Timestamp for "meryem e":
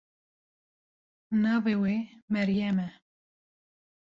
2.33-2.89